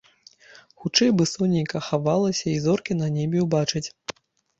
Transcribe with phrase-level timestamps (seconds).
[0.85, 3.83] Хутчэй бы сонейка хавалася і зоркі на небе ўбачыць.